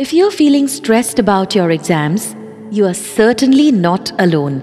If 0.00 0.14
you're 0.14 0.30
feeling 0.30 0.66
stressed 0.66 1.18
about 1.18 1.54
your 1.54 1.70
exams, 1.70 2.34
you 2.70 2.86
are 2.86 2.94
certainly 2.94 3.70
not 3.70 4.10
alone. 4.18 4.62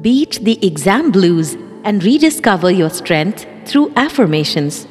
Beat 0.00 0.40
the 0.42 0.58
exam 0.66 1.12
blues 1.12 1.54
and 1.84 2.02
rediscover 2.02 2.72
your 2.72 2.90
strength 2.90 3.46
through 3.64 3.92
affirmations. 3.94 4.88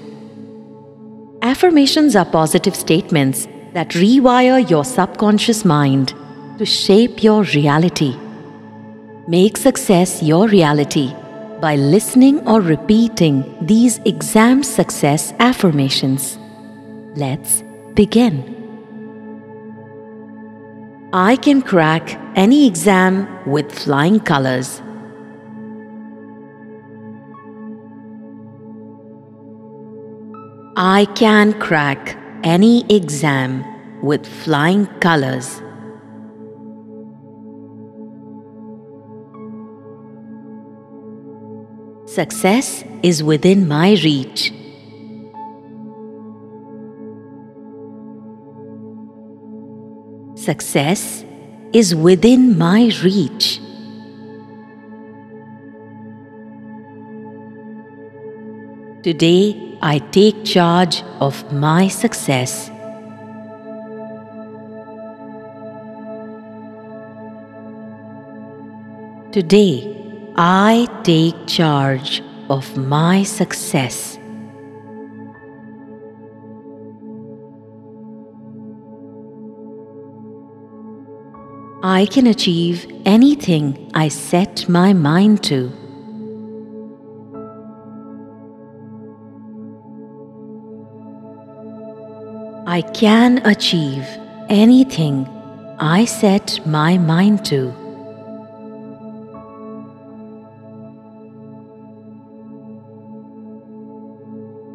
Affirmations 1.41 2.16
are 2.16 2.23
positive 2.23 2.73
statements 2.73 3.49
that 3.73 3.89
rewire 3.89 4.70
your 4.70 4.85
subconscious 4.85 5.66
mind 5.66 6.13
to 6.57 6.66
shape 6.66 7.21
your 7.21 7.44
reality. 7.44 8.16
Make 9.27 9.57
success 9.57 10.23
your 10.23 10.48
reality 10.48 11.13
by 11.59 11.76
listening 11.76 12.39
or 12.48 12.62
repeating 12.62 13.44
these 13.59 13.99
exam 14.05 14.63
success 14.63 15.34
affirmations. 15.39 16.39
Let's 17.17 17.62
begin. 17.94 18.55
I 21.14 21.38
can 21.38 21.62
crack 21.62 22.20
any 22.36 22.68
exam 22.68 23.27
with 23.45 23.72
flying 23.72 24.20
colors. 24.20 24.82
I 30.76 31.05
can 31.16 31.54
crack 31.59 32.18
any 32.44 32.86
exam 32.94 33.64
with 34.04 34.26
flying 34.26 34.88
colors. 35.00 35.62
Success 42.06 42.84
is 43.03 43.23
within 43.23 43.67
my 43.67 43.92
reach. 44.03 44.52
Success 50.45 51.25
is 51.73 51.95
within 51.95 52.55
my 52.55 52.91
reach. 53.01 53.59
Today, 59.01 59.75
I 59.81 59.97
take 60.11 60.45
charge 60.45 61.01
of 61.19 61.51
my 61.51 61.88
success. 61.88 62.69
Today, 69.31 69.73
I 70.35 70.88
take 71.01 71.47
charge 71.47 72.21
of 72.51 72.77
my 72.77 73.23
success. 73.23 74.19
I 81.88 82.08
can 82.08 82.25
achieve 82.25 82.91
anything 83.05 83.91
I 83.94 84.08
set 84.08 84.67
my 84.67 84.91
mind 84.91 85.44
to. 85.44 85.72
I 92.66 92.81
can 92.81 93.38
achieve 93.45 94.03
anything 94.50 95.28
I 95.78 96.06
set 96.06 96.59
my 96.66 96.97
mind 96.97 97.45
to. 97.45 97.72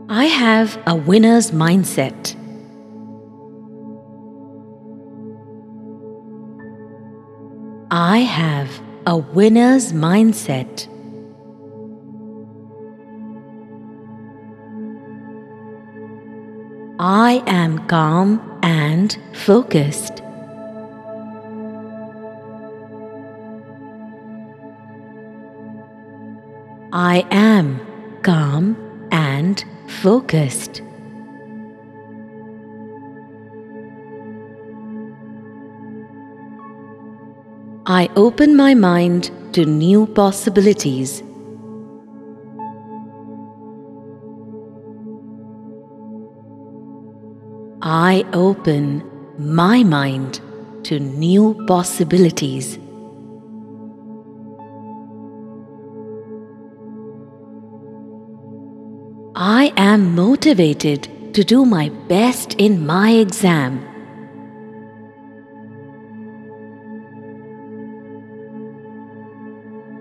I 0.08 0.26
have 0.26 0.80
a 0.86 0.94
winner's 0.94 1.50
mindset. 1.50 2.39
I 8.20 8.24
have 8.24 8.82
a 9.06 9.16
winner's 9.16 9.94
mindset. 9.94 10.86
I 16.98 17.42
am 17.46 17.78
calm 17.88 18.60
and 18.62 19.16
focused. 19.32 20.20
I 26.92 27.26
am 27.30 27.80
calm 28.20 28.76
and 29.10 29.64
focused. 30.02 30.82
I 37.92 38.08
open 38.14 38.54
my 38.54 38.72
mind 38.74 39.32
to 39.52 39.64
new 39.66 40.06
possibilities. 40.06 41.24
I 47.82 48.24
open 48.32 49.02
my 49.38 49.82
mind 49.82 50.40
to 50.84 51.00
new 51.00 51.56
possibilities. 51.66 52.78
I 59.34 59.72
am 59.76 60.14
motivated 60.14 61.34
to 61.34 61.42
do 61.42 61.64
my 61.64 61.88
best 62.06 62.54
in 62.54 62.86
my 62.86 63.10
exam. 63.10 63.89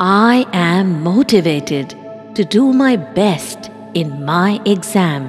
I 0.02 0.46
am 0.54 1.04
motivated 1.04 1.90
to 2.36 2.46
do 2.46 2.72
my 2.72 2.96
best 2.96 3.70
in 3.94 4.24
my 4.24 4.62
exam. 4.66 5.28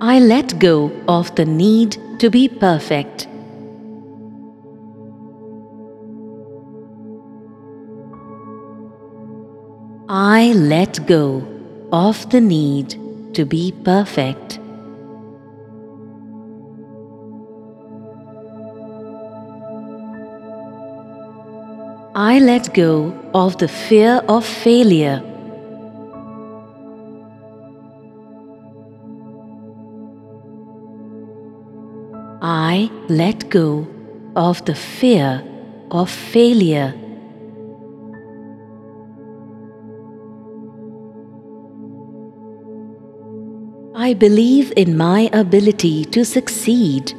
I 0.00 0.18
let 0.18 0.58
go 0.58 0.90
of 1.06 1.32
the 1.36 1.44
need 1.44 1.96
to 2.18 2.28
be 2.28 2.48
perfect. 2.48 3.28
I 10.08 10.52
let 10.54 11.06
go 11.06 11.46
of 11.92 12.28
the 12.30 12.40
need 12.40 12.98
to 13.34 13.44
be 13.44 13.70
perfect. 13.84 14.58
I 22.16 22.38
let 22.38 22.72
go 22.74 23.12
of 23.34 23.58
the 23.58 23.66
fear 23.66 24.22
of 24.28 24.46
failure. 24.46 25.20
I 32.40 32.88
let 33.08 33.50
go 33.50 33.88
of 34.36 34.64
the 34.64 34.76
fear 34.76 35.42
of 35.90 36.08
failure. 36.08 36.94
I 43.96 44.14
believe 44.14 44.72
in 44.76 44.96
my 44.96 45.28
ability 45.32 46.04
to 46.04 46.24
succeed. 46.24 47.12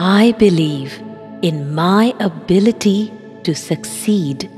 I 0.00 0.30
believe 0.38 1.02
in 1.42 1.74
my 1.74 2.14
ability 2.20 3.12
to 3.42 3.52
succeed. 3.52 4.48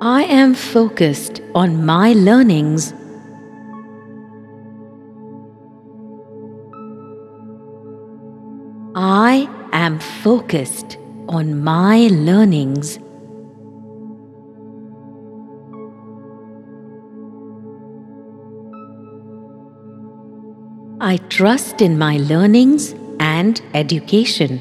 I 0.00 0.22
am 0.22 0.54
focused 0.54 1.42
on 1.54 1.84
my 1.84 2.14
learnings. 2.14 2.94
I 8.94 9.46
am 9.74 9.98
focused 9.98 10.96
on 11.28 11.62
my 11.62 12.08
learnings. 12.10 12.98
I 21.06 21.18
trust 21.28 21.82
in 21.82 21.98
my 21.98 22.16
learnings 22.16 22.94
and 23.20 23.60
education. 23.74 24.58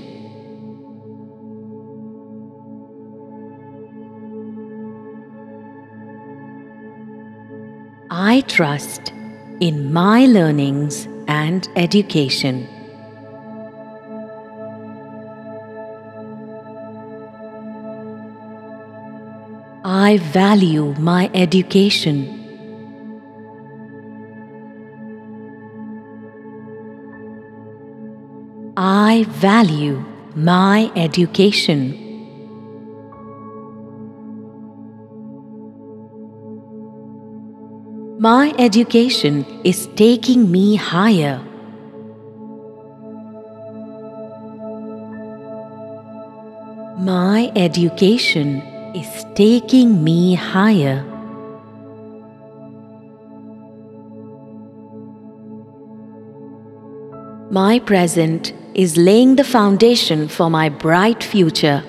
I 8.12 8.42
trust 8.42 9.14
in 9.62 9.94
my 9.94 10.26
learnings 10.26 11.08
and 11.30 11.66
education. 11.78 12.68
I 19.86 20.18
value 20.18 20.94
my 21.00 21.32
education. 21.34 22.43
I 29.14 29.26
value 29.26 30.04
my 30.36 30.92
education. 30.96 31.82
My 38.20 38.56
education 38.58 39.46
is 39.64 39.86
taking 39.96 40.50
me 40.50 40.78
higher. 40.78 41.38
My 46.98 47.52
education 47.56 48.64
is 48.96 49.26
taking 49.36 50.04
me 50.04 50.34
higher. 50.34 51.04
My 57.52 57.78
present 57.78 58.54
is 58.76 58.98
laying 58.98 59.36
the 59.36 59.44
foundation 59.44 60.28
for 60.28 60.50
my 60.50 60.68
bright 60.68 61.24
future. 61.24 61.84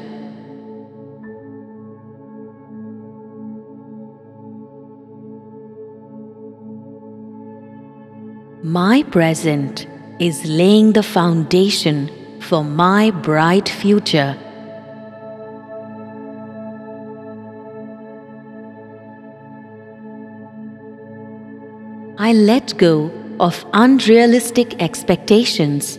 My 8.63 9.03
present 9.05 9.87
is 10.19 10.45
laying 10.45 10.93
the 10.93 11.03
foundation 11.03 12.11
for 12.41 12.63
my 12.63 13.11
bright 13.11 13.69
future. 13.69 14.37
I 22.19 22.33
let 22.33 22.77
go 22.77 23.11
of 23.41 23.65
unrealistic 23.73 24.81
expectations. 24.81 25.99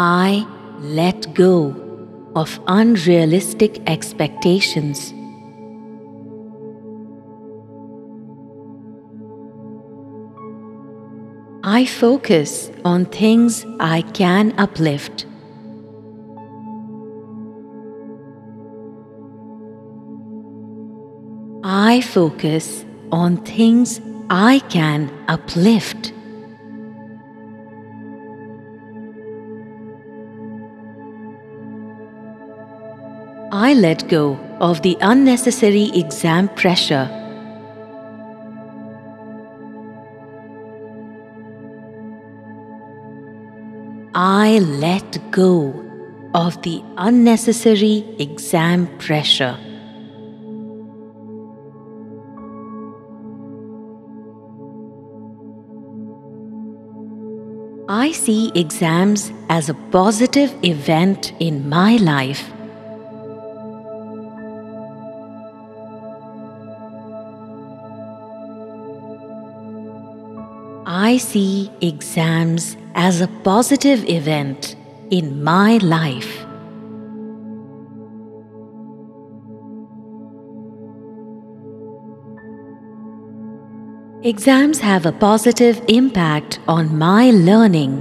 I 0.00 0.46
let 0.78 1.34
go 1.34 1.74
of 2.36 2.60
unrealistic 2.68 3.80
expectations. 3.88 5.12
I 11.64 11.84
focus 11.84 12.70
on 12.84 13.06
things 13.06 13.66
I 13.80 14.02
can 14.02 14.54
uplift. 14.56 15.26
I 21.64 22.02
focus 22.02 22.84
on 23.10 23.38
things 23.38 24.00
I 24.30 24.60
can 24.68 25.10
uplift. 25.26 26.12
I 33.60 33.74
let 33.74 34.08
go 34.08 34.38
of 34.60 34.82
the 34.82 34.96
unnecessary 35.00 35.90
exam 35.92 36.48
pressure. 36.50 37.06
I 44.14 44.60
let 44.60 45.18
go 45.32 45.74
of 46.34 46.62
the 46.62 46.84
unnecessary 46.98 48.04
exam 48.20 48.86
pressure. 48.98 49.58
I 57.88 58.12
see 58.12 58.52
exams 58.54 59.32
as 59.48 59.68
a 59.68 59.74
positive 59.90 60.54
event 60.62 61.32
in 61.40 61.68
my 61.68 61.96
life. 61.96 62.52
I 71.08 71.16
see 71.16 71.70
exams 71.80 72.76
as 72.94 73.22
a 73.22 73.28
positive 73.42 74.04
event 74.04 74.76
in 75.10 75.42
my 75.42 75.78
life. 75.78 76.32
Exams 84.22 84.80
have 84.80 85.06
a 85.06 85.12
positive 85.12 85.80
impact 85.88 86.60
on 86.68 86.98
my 86.98 87.30
learning. 87.30 87.94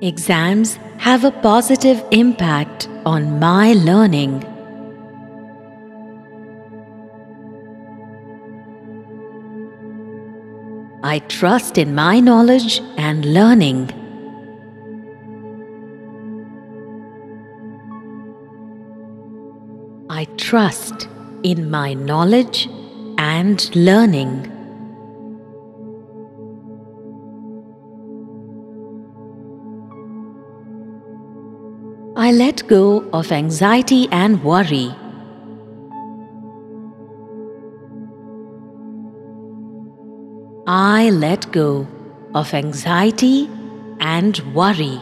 Exams 0.00 0.78
have 0.98 1.24
a 1.24 1.32
positive 1.32 2.04
impact 2.12 2.88
on 3.04 3.40
my 3.40 3.72
learning. 3.72 4.51
I 11.12 11.18
trust 11.18 11.76
in 11.76 11.94
my 11.94 12.20
knowledge 12.20 12.80
and 12.96 13.26
learning. 13.34 13.80
I 20.08 20.24
trust 20.38 21.08
in 21.42 21.70
my 21.70 21.92
knowledge 21.92 22.66
and 23.18 23.58
learning. 23.76 24.32
I 32.16 32.32
let 32.32 32.66
go 32.68 33.06
of 33.12 33.30
anxiety 33.32 34.08
and 34.10 34.42
worry. 34.42 34.96
I 40.74 41.10
let 41.10 41.52
go 41.52 41.86
of 42.34 42.54
anxiety 42.54 43.46
and 44.00 44.38
worry. 44.54 44.98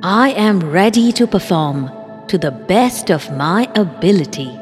I 0.00 0.30
am 0.36 0.60
ready 0.60 1.10
to 1.14 1.26
perform 1.26 1.90
to 2.28 2.38
the 2.38 2.52
best 2.52 3.10
of 3.10 3.28
my 3.36 3.68
ability. 3.74 4.56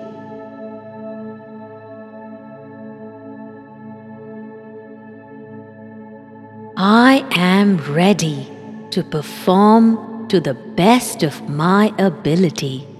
I 6.78 7.22
am 7.32 7.76
ready 7.92 8.48
to 8.92 9.04
perform 9.04 10.26
to 10.28 10.40
the 10.40 10.54
best 10.54 11.22
of 11.22 11.46
my 11.50 11.92
ability. 11.98 12.91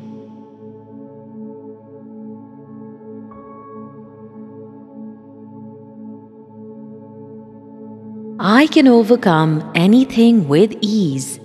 I 8.63 8.67
can 8.69 8.87
overcome 8.87 9.73
anything 9.75 10.47
with 10.47 10.73
ease. 10.81 11.41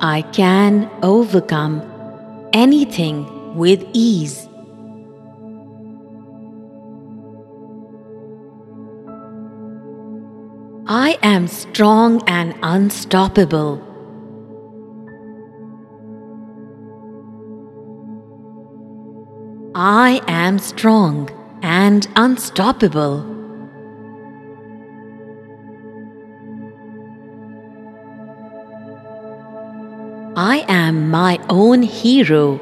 I 0.00 0.22
can 0.32 0.88
overcome 1.02 1.82
anything 2.52 3.56
with 3.56 3.84
ease. 3.92 4.46
I 10.86 11.18
am 11.20 11.48
strong 11.48 12.22
and 12.28 12.54
unstoppable. 12.62 13.88
I 19.80 20.20
am 20.48 20.58
strong 20.58 21.28
and 21.62 22.08
unstoppable. 22.16 23.16
I 30.36 30.64
am 30.66 31.10
my 31.10 31.38
own 31.50 31.82
hero. 31.82 32.58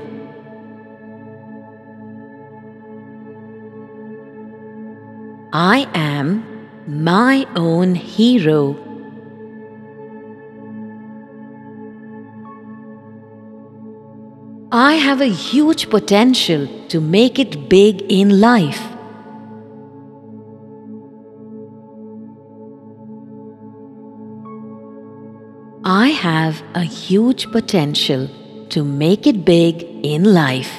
I 5.52 5.88
am 5.94 6.68
my 6.88 7.46
own 7.54 7.94
hero. 7.94 8.85
I 14.72 14.94
have 14.94 15.20
a 15.20 15.26
huge 15.26 15.90
potential 15.90 16.66
to 16.88 17.00
make 17.00 17.38
it 17.38 17.68
big 17.68 18.02
in 18.08 18.40
life. 18.40 18.80
I 25.84 26.08
have 26.08 26.64
a 26.74 26.82
huge 26.82 27.48
potential 27.52 28.28
to 28.70 28.82
make 28.82 29.28
it 29.28 29.44
big 29.44 29.84
in 30.02 30.24
life. 30.24 30.72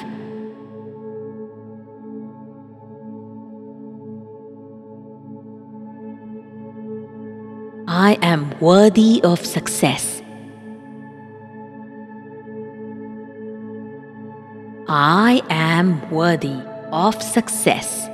I 7.88 8.18
am 8.20 8.52
worthy 8.60 9.22
of 9.24 9.46
success. 9.46 10.17
I 14.90 15.42
am 15.50 16.10
worthy 16.10 16.62
of 16.90 17.22
success. 17.22 18.08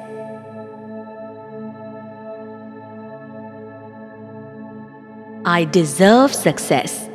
I 5.45 5.67
deserve 5.71 6.35
success. 6.35 7.09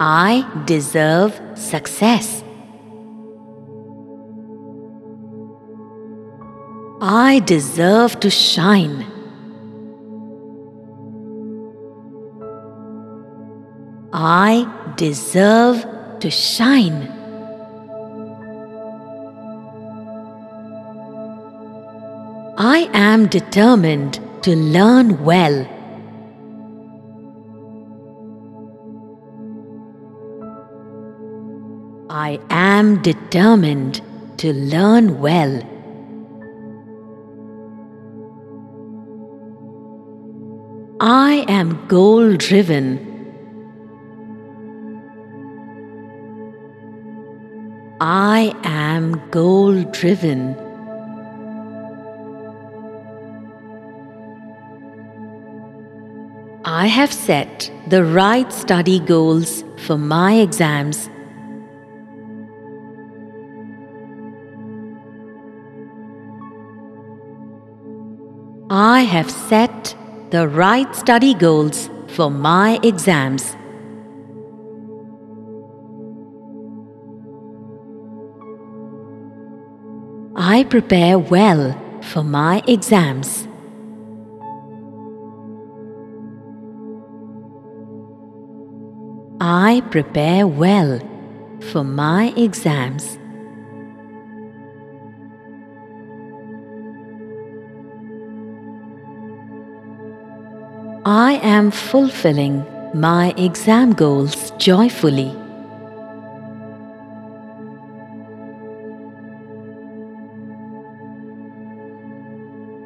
I 0.00 0.44
deserve 0.64 1.40
success. 1.54 2.42
I 7.00 7.40
deserve 7.46 8.18
to 8.18 8.30
shine. 8.30 9.06
I 14.12 14.66
deserve 14.96 15.84
to 16.20 16.30
shine. 16.30 17.08
I 22.58 22.88
am 22.92 23.26
determined 23.26 24.20
to 24.42 24.54
learn 24.54 25.24
well. 25.24 25.66
I 32.10 32.38
am 32.50 33.02
determined 33.02 34.02
to 34.36 34.52
learn 34.52 35.18
well. 35.20 35.62
I 41.00 41.44
am 41.48 41.86
goal 41.88 42.36
driven. 42.36 43.11
Am 48.94 49.20
goal 49.30 49.82
driven. 49.84 50.54
I 56.64 56.86
have 56.86 57.12
set 57.12 57.70
the 57.88 58.04
right 58.04 58.52
study 58.52 59.00
goals 59.00 59.64
for 59.86 59.98
my 59.98 60.34
exams. 60.34 61.08
I 68.70 69.02
have 69.02 69.30
set 69.30 69.96
the 70.30 70.48
right 70.48 70.94
study 70.94 71.34
goals 71.34 71.90
for 72.08 72.30
my 72.30 72.78
exams. 72.82 73.56
I 80.62 80.64
prepare 80.64 81.18
well 81.18 81.76
for 82.02 82.22
my 82.22 82.62
exams. 82.68 83.48
I 89.40 89.82
prepare 89.90 90.46
well 90.46 91.00
for 91.72 91.82
my 91.82 92.32
exams. 92.36 93.18
I 101.04 101.40
am 101.42 101.72
fulfilling 101.72 102.64
my 102.94 103.34
exam 103.36 103.94
goals 103.94 104.52
joyfully. 104.58 105.41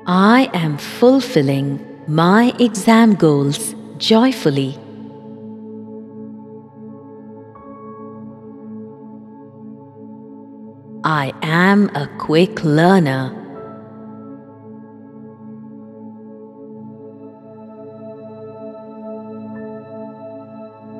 I 0.08 0.48
am 0.54 0.78
fulfilling 0.78 1.84
my 2.06 2.54
exam 2.60 3.16
goals 3.16 3.74
joyfully. 3.98 4.78
I 11.02 11.32
am 11.42 11.88
a 11.96 12.06
quick 12.18 12.62
learner. 12.62 13.32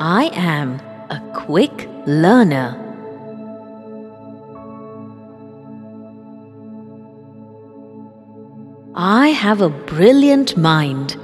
I 0.00 0.30
am 0.34 0.80
a 1.10 1.20
quick 1.32 1.88
learner. 2.06 2.85
Have 9.46 9.62
a 9.62 9.68
brilliant 9.68 10.56
mind. 10.56 11.16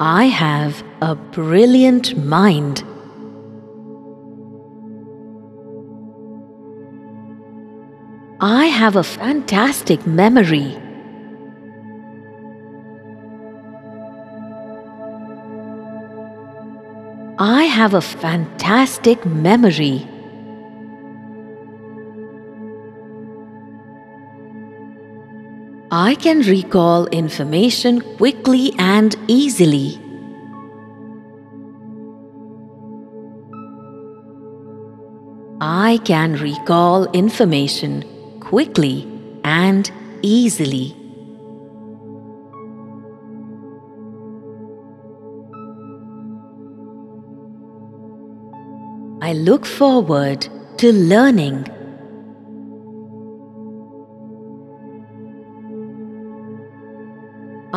I 0.00 0.24
have 0.24 0.82
a 1.02 1.14
brilliant 1.14 2.16
mind. 2.16 2.82
I 8.40 8.64
have 8.64 8.96
a 8.96 9.04
fantastic 9.04 10.06
memory. 10.06 10.78
I 17.38 17.64
have 17.64 17.92
a 17.92 18.00
fantastic 18.00 19.26
memory. 19.26 20.13
I 26.04 26.14
can 26.16 26.40
recall 26.42 27.06
information 27.06 28.02
quickly 28.18 28.74
and 28.78 29.16
easily. 29.26 29.98
I 35.62 35.98
can 36.04 36.34
recall 36.34 37.06
information 37.12 38.04
quickly 38.40 39.08
and 39.44 39.90
easily. 40.20 40.94
I 49.22 49.32
look 49.32 49.64
forward 49.64 50.46
to 50.76 50.92
learning. 50.92 51.64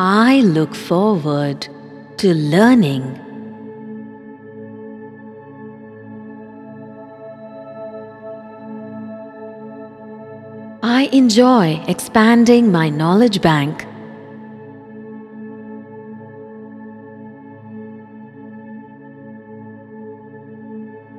I 0.00 0.42
look 0.42 0.76
forward 0.76 1.66
to 2.18 2.32
learning. 2.32 3.02
I 10.84 11.08
enjoy 11.12 11.82
expanding 11.88 12.70
my 12.70 12.90
knowledge 12.90 13.42
bank. 13.42 13.86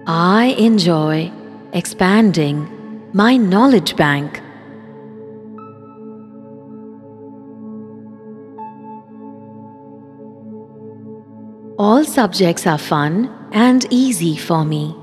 I 0.08 0.56
enjoy 0.58 1.30
expanding 1.74 3.10
my 3.12 3.36
knowledge 3.36 3.98
bank. 3.98 4.40
subjects 12.10 12.66
are 12.66 12.78
fun 12.78 13.30
and 13.52 13.86
easy 13.92 14.36
for 14.36 14.66
me. 14.66 14.96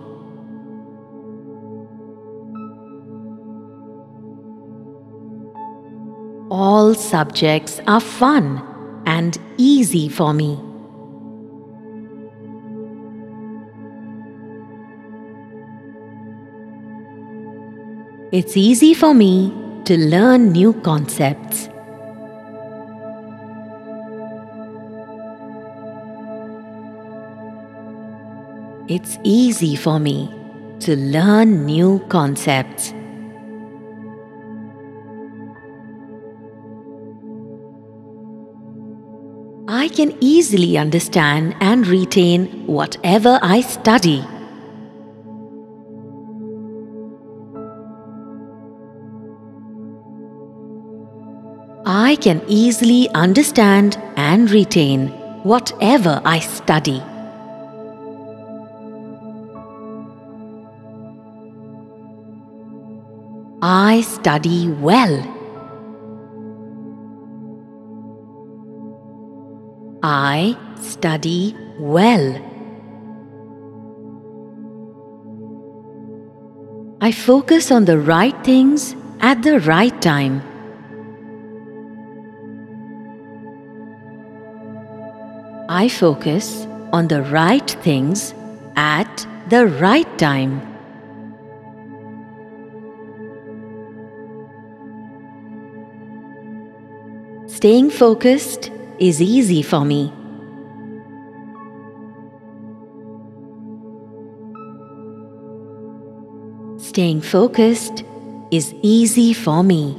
All 6.51 6.95
subjects 6.95 7.81
are 7.87 8.01
fun 8.01 8.63
and 9.07 9.39
easy 9.57 10.09
for 10.09 10.33
me. 10.33 10.59
It's 18.33 18.57
easy 18.57 18.93
for 18.93 19.15
me 19.15 19.53
to 19.85 19.97
learn 19.97 20.51
new 20.51 20.73
concepts. 20.73 21.69
It's 28.89 29.19
easy 29.25 29.75
for 29.75 29.99
me 29.99 30.31
to 30.79 30.95
learn 30.95 31.67
new 31.67 31.99
concepts. 32.09 32.93
I 39.67 39.89
can 39.89 40.17
easily 40.21 40.79
understand 40.79 41.57
and 41.61 41.85
retain 41.89 42.65
whatever 42.69 43.41
I 43.43 43.63
study. 43.63 44.25
I 51.85 52.17
can 52.21 52.41
easily 52.47 53.09
understand 53.15 54.01
and 54.17 54.49
retain 54.49 55.09
whatever 55.43 56.23
I 56.25 56.39
study. 56.39 57.03
I 63.77 64.01
study 64.01 64.71
well. 64.71 65.17
I 70.03 70.57
study 70.81 71.55
well. 71.79 72.41
I 77.03 77.13
focus 77.13 77.71
on 77.71 77.85
the 77.85 77.99
right 77.99 78.43
things 78.43 78.97
at 79.21 79.43
the 79.43 79.61
right 79.61 80.01
time. 80.01 80.41
I 85.69 85.91
focus 85.91 86.67
on 86.95 87.09
the 87.09 87.21
right 87.25 87.71
things 87.83 88.33
at 88.75 89.27
the 89.51 89.67
right 89.67 90.09
time. 90.19 90.76
Staying 97.57 97.89
focused 97.89 98.71
is 98.99 99.23
easy 99.23 99.63
for 99.63 99.83
me. 99.83 100.13
Staying 106.77 107.23
focused 107.23 108.05
is 108.51 108.75
easy 108.83 109.33
for 109.33 109.63
me. 109.63 109.97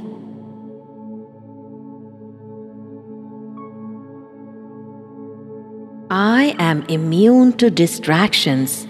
I 6.12 6.54
am 6.60 6.84
immune 6.84 7.54
to 7.54 7.70
distractions. 7.70 8.86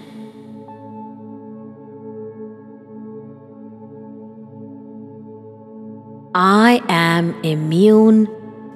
I 6.35 6.83
am 6.87 7.33
immune 7.41 8.27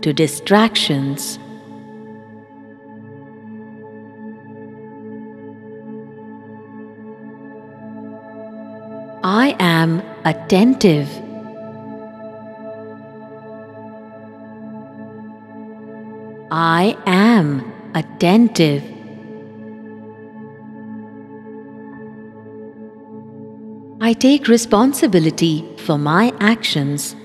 to 0.04 0.12
distractions. 0.12 1.40
I 9.24 9.56
am 9.60 10.02
attentive. 10.26 11.08
I 16.52 16.98
am 17.06 17.74
attentive. 17.96 18.84
I 24.02 24.12
take 24.12 24.50
responsibility 24.50 25.66
for 25.78 25.98
my 25.98 26.34
actions. 26.42 27.16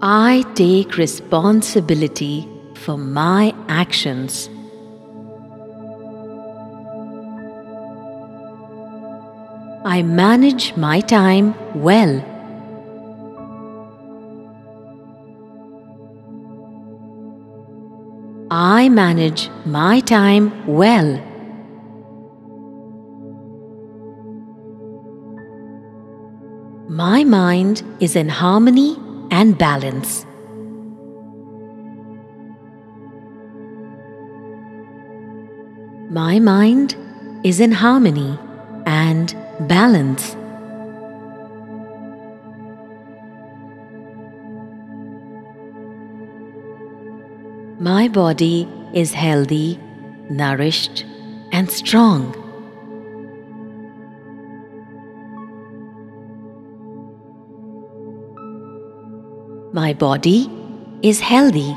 I 0.00 0.44
take 0.54 0.96
responsibility 0.96 2.48
for 2.74 2.96
my 2.96 3.52
actions. 3.66 4.48
I 9.84 10.02
manage 10.02 10.76
my 10.76 11.00
time 11.00 11.52
well. 11.74 12.24
I 18.52 18.88
manage 18.88 19.50
my 19.66 19.98
time 19.98 20.64
well. 20.68 21.20
My 26.88 27.24
mind 27.24 27.82
is 27.98 28.14
in 28.14 28.28
harmony 28.28 28.96
and 29.38 29.56
balance. 29.56 30.26
My 36.10 36.40
mind 36.40 36.96
is 37.44 37.60
in 37.60 37.70
harmony 37.70 38.36
and 38.84 39.36
balance. 39.68 40.34
My 47.78 48.08
body 48.08 48.68
is 48.92 49.12
healthy, 49.12 49.78
nourished, 50.28 51.04
and 51.52 51.70
strong. 51.70 52.47
My 59.72 59.92
body 59.92 60.50
is 61.02 61.20
healthy, 61.20 61.76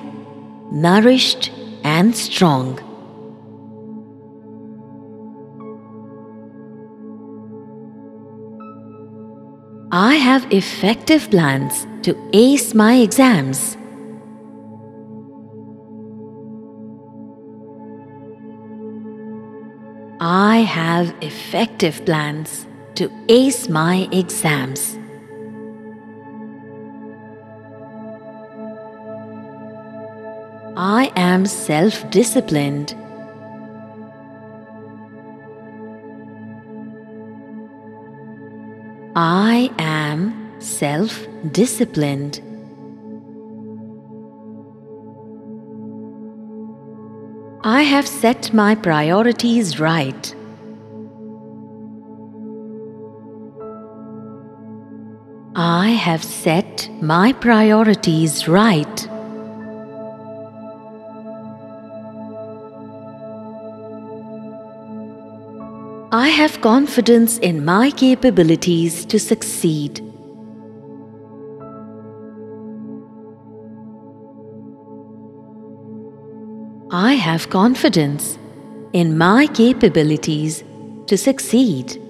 nourished, 0.71 1.51
and 1.83 2.15
strong. 2.15 2.79
I 9.91 10.15
have 10.15 10.49
effective 10.53 11.29
plans 11.29 11.85
to 12.03 12.15
ace 12.31 12.73
my 12.73 12.95
exams. 12.95 13.75
I 20.21 20.59
have 20.59 21.13
effective 21.21 22.05
plans 22.05 22.67
to 22.95 23.11
ace 23.27 23.67
my 23.67 24.07
exams. 24.13 25.00
I 30.83 31.11
am 31.15 31.45
self 31.45 32.09
disciplined. 32.09 32.95
I 39.15 39.69
am 39.77 40.59
self 40.59 41.27
disciplined. 41.51 42.41
I 47.63 47.83
have 47.83 48.07
set 48.07 48.51
my 48.51 48.73
priorities 48.73 49.79
right. 49.79 50.35
I 55.55 55.89
have 55.89 56.23
set 56.23 56.89
my 56.99 57.33
priorities 57.33 58.47
right. 58.47 59.10
Have 66.41 66.59
confidence 66.59 67.37
in 67.37 67.63
my 67.63 67.91
capabilities 67.91 69.05
to 69.05 69.19
succeed. 69.19 70.01
I 76.89 77.13
have 77.13 77.51
confidence 77.51 78.39
in 78.91 79.19
my 79.19 79.45
capabilities 79.45 80.63
to 81.05 81.15
succeed. 81.15 82.01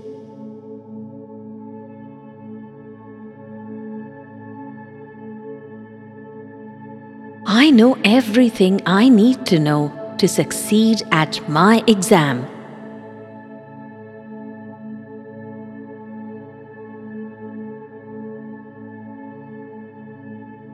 I 7.46 7.70
know 7.70 7.98
everything 8.06 8.82
I 8.86 9.10
need 9.10 9.46
to 9.48 9.60
know 9.60 10.16
to 10.20 10.28
succeed 10.30 11.04
at 11.12 11.46
my 11.50 11.84
exam. 11.86 12.48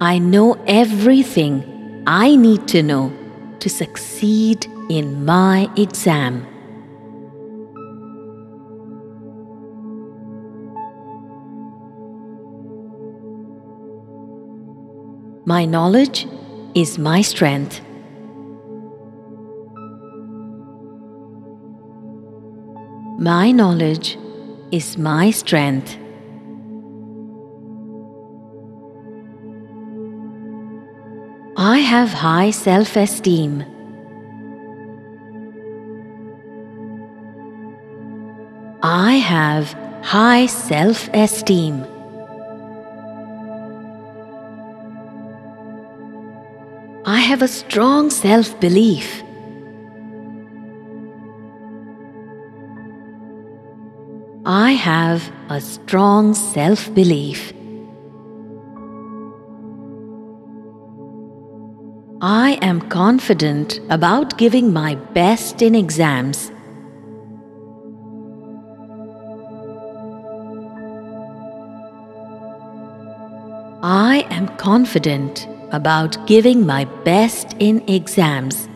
I 0.08 0.20
know 0.20 0.54
everything 0.68 2.02
I 2.08 2.38
need 2.38 2.66
to 2.70 2.82
know 2.82 3.12
to 3.60 3.70
succeed 3.70 4.66
in 4.90 5.26
my 5.26 5.70
exam. 5.76 6.48
My 15.46 15.66
knowledge 15.66 16.26
is 16.74 16.98
my 16.98 17.22
strength. 17.22 17.82
My 23.20 23.52
knowledge 23.52 24.18
is 24.72 24.98
my 24.98 25.32
strength. 25.32 25.98
Have 31.88 32.12
high 32.12 32.52
self 32.52 32.98
esteem. 32.98 33.64
I 38.84 39.14
have 39.14 39.72
high 40.04 40.48
self 40.48 41.08
esteem. 41.14 41.86
I 47.06 47.20
have 47.30 47.42
a 47.42 47.48
strong 47.48 48.10
self 48.10 48.60
belief. 48.60 49.24
I 54.46 54.72
have 54.74 55.32
a 55.50 55.62
strong 55.62 56.34
self 56.34 56.94
belief. 56.94 57.54
I 62.22 62.58
am 62.64 62.82
confident 62.82 63.80
about 63.92 64.40
giving 64.40 64.74
my 64.74 64.96
best 64.96 65.62
in 65.62 65.76
exams. 65.76 66.52
I 73.84 74.26
am 74.32 74.48
confident 74.58 75.48
about 75.72 76.26
giving 76.26 76.66
my 76.66 76.86
best 77.06 77.54
in 77.60 77.88
exams. 77.88 78.68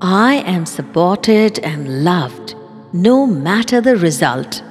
I 0.00 0.44
am 0.46 0.64
supported 0.64 1.58
and 1.58 2.04
loved 2.04 2.54
no 2.92 3.26
matter 3.26 3.80
the 3.80 3.96
result. 3.96 4.62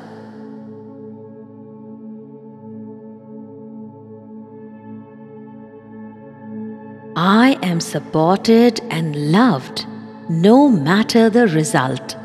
Am 7.76 7.82
supported 7.82 8.80
and 8.90 9.32
loved 9.34 9.86
no 10.30 10.70
matter 10.70 11.30
the 11.30 11.46
result. 11.48 12.16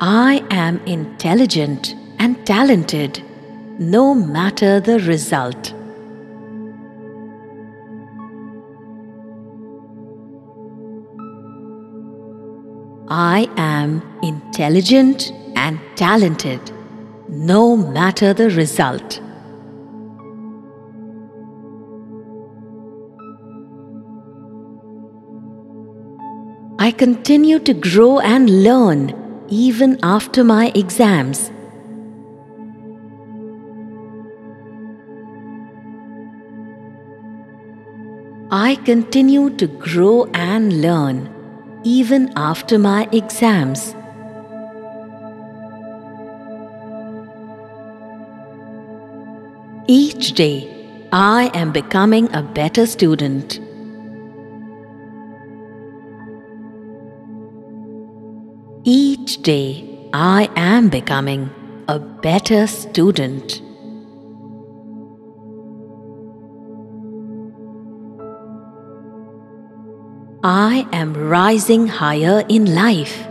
I 0.00 0.42
am 0.50 0.80
intelligent 0.86 1.94
and 2.18 2.46
talented 2.46 3.22
no 3.78 4.14
matter 4.14 4.80
the 4.80 4.98
result. 5.00 5.74
I 13.08 13.48
am 13.58 14.02
intelligent 14.22 15.32
and 15.56 15.78
talented 15.96 16.79
no 17.30 17.76
matter 17.76 18.34
the 18.34 18.50
result. 18.50 19.20
I 26.80 26.90
continue 26.90 27.60
to 27.60 27.72
grow 27.72 28.18
and 28.18 28.64
learn 28.64 29.14
even 29.48 29.98
after 30.02 30.42
my 30.42 30.72
exams. 30.74 31.52
I 38.50 38.74
continue 38.84 39.50
to 39.50 39.68
grow 39.68 40.24
and 40.34 40.82
learn 40.82 41.32
even 41.84 42.32
after 42.34 42.78
my 42.78 43.08
exams. 43.12 43.94
Each 49.92 50.34
day, 50.34 50.70
I 51.10 51.50
am 51.52 51.72
becoming 51.72 52.32
a 52.32 52.44
better 52.44 52.86
student. 52.86 53.58
Each 58.84 59.42
day, 59.42 60.08
I 60.12 60.48
am 60.54 60.90
becoming 60.90 61.50
a 61.88 61.98
better 61.98 62.68
student. 62.68 63.60
I 70.44 70.86
am 70.92 71.14
rising 71.14 71.88
higher 71.88 72.44
in 72.48 72.76
life. 72.76 73.26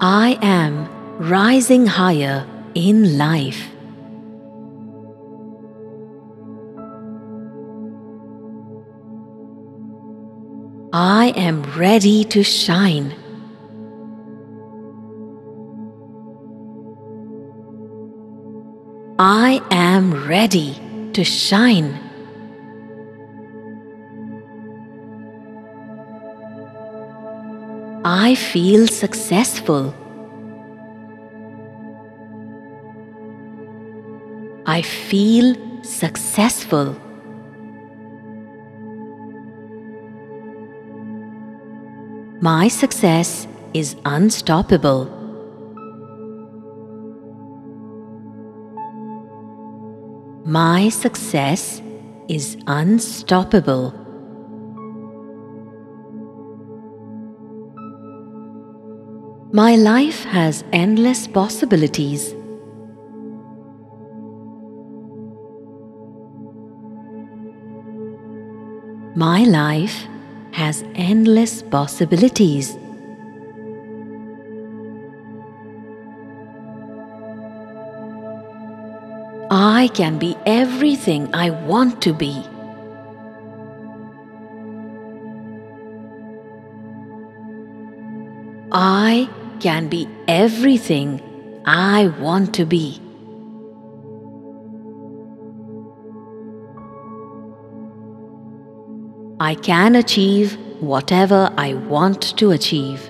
I 0.00 0.38
am 0.42 0.88
rising 1.18 1.84
higher 1.86 2.46
in 2.76 3.18
life. 3.18 3.68
I 10.92 11.32
am 11.34 11.64
ready 11.76 12.22
to 12.26 12.44
shine. 12.44 13.12
I 19.18 19.60
am 19.72 20.28
ready 20.28 20.78
to 21.14 21.24
shine. 21.24 22.07
I 28.28 28.34
feel 28.34 28.86
successful. 28.86 29.94
I 34.66 34.82
feel 34.82 35.54
successful. 35.82 36.94
My 42.42 42.68
success 42.68 43.48
is 43.72 43.96
unstoppable. 44.04 45.06
My 50.44 50.90
success 50.90 51.80
is 52.28 52.58
unstoppable. 52.66 54.07
My 59.58 59.74
life 59.74 60.22
has 60.26 60.62
endless 60.72 61.26
possibilities. 61.26 62.32
My 69.16 69.42
life 69.42 70.06
has 70.52 70.84
endless 70.94 71.62
possibilities. 71.62 72.78
I 79.50 79.90
can 79.92 80.20
be 80.20 80.36
everything 80.46 81.34
I 81.34 81.50
want 81.50 82.00
to 82.02 82.12
be. 82.12 82.44
I 88.70 89.28
can 89.60 89.88
be 89.88 90.08
everything 90.26 91.20
I 91.64 92.08
want 92.20 92.54
to 92.54 92.64
be. 92.64 93.00
I 99.40 99.54
can 99.54 99.94
achieve 99.94 100.58
whatever 100.80 101.52
I 101.56 101.74
want 101.74 102.36
to 102.38 102.50
achieve. 102.50 103.08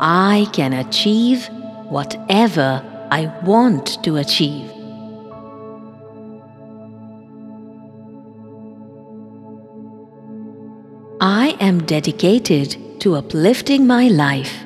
I 0.00 0.48
can 0.52 0.72
achieve 0.72 1.48
whatever 1.88 2.82
I 3.10 3.26
want 3.44 4.02
to 4.02 4.16
achieve. 4.16 4.81
I 11.24 11.56
am 11.60 11.84
dedicated 11.84 12.98
to 12.98 13.14
uplifting 13.14 13.86
my 13.86 14.08
life. 14.08 14.64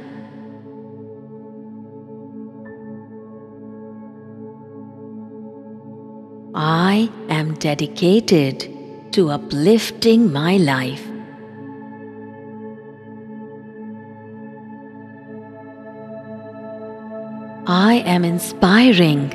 I 6.55 7.11
am 7.29 7.53
dedicated 7.57 8.73
to 9.13 9.29
uplifting 9.29 10.33
my 10.33 10.57
life. 10.57 11.07
I 17.67 18.03
am 18.07 18.25
inspiring. 18.25 19.35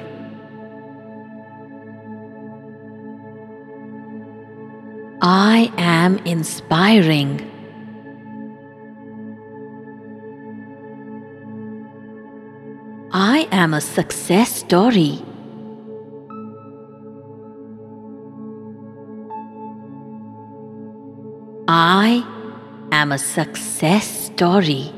I 5.33 5.71
am 5.77 6.17
inspiring. 6.25 7.39
I 13.13 13.47
am 13.49 13.73
a 13.73 13.79
success 13.79 14.53
story. 14.53 15.23
I 21.69 22.25
am 22.91 23.13
a 23.13 23.17
success 23.17 24.05
story. 24.25 24.91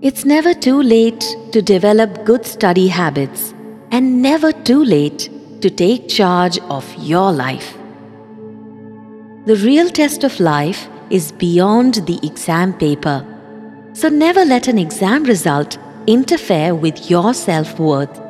It's 0.00 0.24
never 0.24 0.54
too 0.54 0.80
late 0.80 1.36
to 1.52 1.60
develop 1.60 2.24
good 2.24 2.46
study 2.46 2.88
habits 2.88 3.52
and 3.90 4.22
never 4.22 4.52
too 4.52 4.84
late 4.84 5.30
to 5.60 5.70
take 5.70 6.08
charge 6.08 6.58
of 6.70 6.84
your 6.98 7.32
life. 7.32 7.76
The 9.46 9.56
real 9.56 9.90
test 9.90 10.24
of 10.24 10.38
life 10.40 10.88
is 11.10 11.32
beyond 11.32 11.94
the 12.06 12.18
exam 12.22 12.72
paper. 12.74 13.26
So 13.92 14.08
never 14.08 14.44
let 14.44 14.68
an 14.68 14.78
exam 14.78 15.24
result 15.24 15.78
interfere 16.06 16.74
with 16.74 17.10
your 17.10 17.34
self 17.34 17.78
worth. 17.78 18.20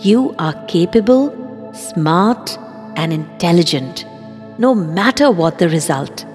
You 0.00 0.34
are 0.38 0.66
capable, 0.66 1.72
smart, 1.74 2.58
and 2.96 3.12
intelligent, 3.12 4.04
no 4.58 4.74
matter 4.74 5.30
what 5.30 5.58
the 5.58 5.68
result. 5.68 6.26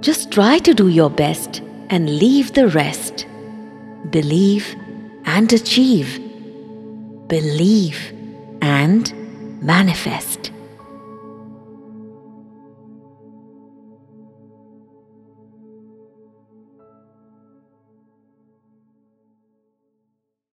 Just 0.00 0.30
try 0.30 0.58
to 0.58 0.72
do 0.72 0.88
your 0.88 1.10
best 1.10 1.62
and 1.90 2.18
leave 2.18 2.54
the 2.54 2.68
rest 2.68 3.26
believe 4.08 4.76
and 5.24 5.52
achieve, 5.52 6.18
believe 7.30 8.12
and 8.60 9.14
manifest. 9.62 10.39